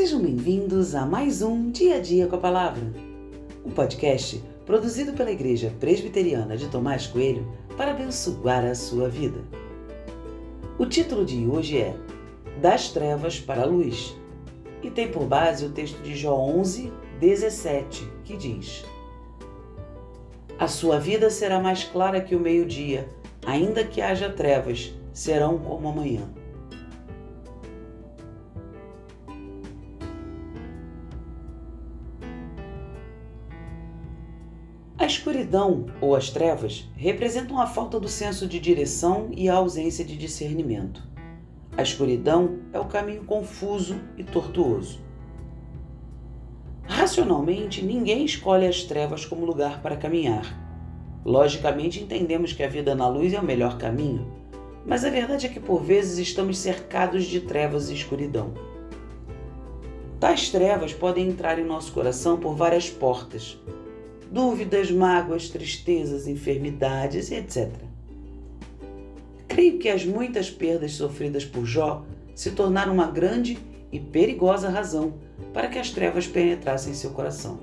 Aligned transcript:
Sejam 0.00 0.22
bem-vindos 0.22 0.94
a 0.94 1.04
mais 1.04 1.42
um 1.42 1.70
Dia 1.70 1.96
a 1.96 2.00
Dia 2.00 2.26
com 2.26 2.34
a 2.34 2.38
Palavra, 2.38 2.90
um 3.62 3.70
podcast 3.70 4.42
produzido 4.64 5.12
pela 5.12 5.30
Igreja 5.30 5.74
Presbiteriana 5.78 6.56
de 6.56 6.68
Tomás 6.68 7.06
Coelho 7.06 7.46
para 7.76 7.90
abençoar 7.90 8.64
a 8.64 8.74
sua 8.74 9.10
vida. 9.10 9.44
O 10.78 10.86
título 10.86 11.22
de 11.22 11.46
hoje 11.46 11.76
é 11.76 11.94
Das 12.62 12.88
Trevas 12.88 13.38
para 13.38 13.60
a 13.60 13.66
Luz 13.66 14.16
e 14.82 14.90
tem 14.90 15.12
por 15.12 15.26
base 15.26 15.66
o 15.66 15.70
texto 15.70 16.00
de 16.00 16.16
Jó 16.16 16.34
11, 16.34 16.90
17, 17.20 18.10
que 18.24 18.38
diz: 18.38 18.86
A 20.58 20.66
sua 20.66 20.98
vida 20.98 21.28
será 21.28 21.60
mais 21.60 21.84
clara 21.84 22.22
que 22.22 22.34
o 22.34 22.40
meio-dia, 22.40 23.06
ainda 23.44 23.84
que 23.84 24.00
haja 24.00 24.30
trevas, 24.30 24.94
serão 25.12 25.58
como 25.58 25.90
amanhã. 25.90 26.26
A 35.00 35.06
escuridão 35.06 35.86
ou 35.98 36.14
as 36.14 36.28
trevas 36.28 36.86
representam 36.94 37.58
a 37.58 37.66
falta 37.66 37.98
do 37.98 38.06
senso 38.06 38.46
de 38.46 38.60
direção 38.60 39.30
e 39.34 39.48
a 39.48 39.54
ausência 39.54 40.04
de 40.04 40.14
discernimento. 40.14 41.02
A 41.74 41.80
escuridão 41.80 42.58
é 42.70 42.78
o 42.78 42.84
caminho 42.84 43.24
confuso 43.24 43.98
e 44.18 44.22
tortuoso. 44.22 45.00
Racionalmente, 46.82 47.82
ninguém 47.82 48.26
escolhe 48.26 48.66
as 48.66 48.82
trevas 48.82 49.24
como 49.24 49.46
lugar 49.46 49.80
para 49.80 49.96
caminhar. 49.96 50.44
Logicamente, 51.24 52.02
entendemos 52.02 52.52
que 52.52 52.62
a 52.62 52.68
vida 52.68 52.94
na 52.94 53.08
luz 53.08 53.32
é 53.32 53.40
o 53.40 53.44
melhor 53.44 53.78
caminho, 53.78 54.30
mas 54.84 55.02
a 55.02 55.08
verdade 55.08 55.46
é 55.46 55.48
que 55.48 55.60
por 55.60 55.82
vezes 55.82 56.18
estamos 56.18 56.58
cercados 56.58 57.24
de 57.24 57.40
trevas 57.40 57.88
e 57.88 57.94
escuridão. 57.94 58.52
Tais 60.20 60.50
trevas 60.50 60.92
podem 60.92 61.26
entrar 61.26 61.58
em 61.58 61.64
nosso 61.64 61.90
coração 61.90 62.38
por 62.38 62.54
várias 62.54 62.90
portas, 62.90 63.58
dúvidas, 64.30 64.90
mágoas, 64.90 65.48
tristezas, 65.48 66.28
enfermidades, 66.28 67.30
etc. 67.32 67.70
Creio 69.48 69.78
que 69.78 69.88
as 69.88 70.04
muitas 70.04 70.48
perdas 70.48 70.92
sofridas 70.92 71.44
por 71.44 71.66
Jó 71.66 72.04
se 72.34 72.52
tornaram 72.52 72.94
uma 72.94 73.08
grande 73.08 73.58
e 73.90 73.98
perigosa 73.98 74.68
razão 74.68 75.14
para 75.52 75.68
que 75.68 75.78
as 75.78 75.90
trevas 75.90 76.26
penetrassem 76.26 76.94
seu 76.94 77.10
coração. 77.10 77.58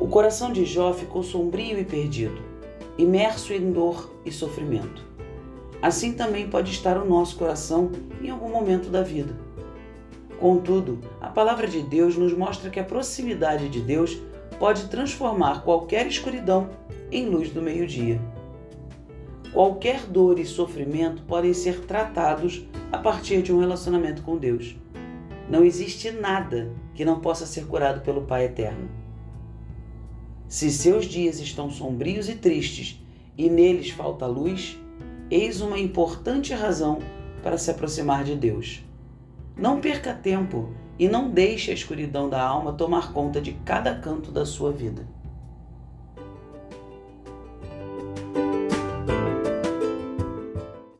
O 0.00 0.08
coração 0.08 0.52
de 0.52 0.64
Jó 0.64 0.92
ficou 0.92 1.22
sombrio 1.22 1.78
e 1.78 1.84
perdido, 1.84 2.42
imerso 2.98 3.52
em 3.52 3.70
dor 3.70 4.12
e 4.24 4.32
sofrimento. 4.32 5.06
Assim 5.80 6.12
também 6.12 6.48
pode 6.48 6.72
estar 6.72 6.98
o 6.98 7.08
nosso 7.08 7.36
coração 7.36 7.92
em 8.20 8.30
algum 8.30 8.50
momento 8.50 8.90
da 8.90 9.02
vida. 9.02 9.36
Contudo, 10.38 10.98
a 11.20 11.28
palavra 11.28 11.66
de 11.66 11.80
Deus 11.82 12.16
nos 12.16 12.32
mostra 12.34 12.68
que 12.68 12.78
a 12.78 12.84
proximidade 12.84 13.68
de 13.68 13.80
Deus 13.80 14.18
pode 14.58 14.88
transformar 14.88 15.62
qualquer 15.62 16.06
escuridão 16.06 16.68
em 17.10 17.26
luz 17.26 17.50
do 17.50 17.62
meio-dia. 17.62 18.20
Qualquer 19.52 20.02
dor 20.06 20.38
e 20.38 20.44
sofrimento 20.44 21.22
podem 21.22 21.54
ser 21.54 21.86
tratados 21.86 22.66
a 22.92 22.98
partir 22.98 23.40
de 23.40 23.52
um 23.52 23.58
relacionamento 23.58 24.22
com 24.22 24.36
Deus. 24.36 24.76
Não 25.48 25.64
existe 25.64 26.10
nada 26.10 26.70
que 26.94 27.04
não 27.04 27.20
possa 27.20 27.46
ser 27.46 27.66
curado 27.66 28.02
pelo 28.02 28.22
Pai 28.22 28.44
Eterno. 28.44 28.90
Se 30.48 30.70
seus 30.70 31.06
dias 31.06 31.40
estão 31.40 31.70
sombrios 31.70 32.28
e 32.28 32.34
tristes 32.34 33.00
e 33.38 33.48
neles 33.48 33.90
falta 33.90 34.26
luz, 34.26 34.78
eis 35.30 35.60
uma 35.60 35.78
importante 35.78 36.52
razão 36.52 36.98
para 37.42 37.58
se 37.58 37.70
aproximar 37.70 38.24
de 38.24 38.34
Deus. 38.34 38.85
Não 39.58 39.80
perca 39.80 40.12
tempo 40.12 40.68
e 40.98 41.08
não 41.08 41.30
deixe 41.30 41.70
a 41.70 41.74
escuridão 41.74 42.28
da 42.28 42.42
alma 42.42 42.74
tomar 42.74 43.14
conta 43.14 43.40
de 43.40 43.52
cada 43.64 43.94
canto 43.94 44.30
da 44.30 44.44
sua 44.44 44.70
vida. 44.70 45.06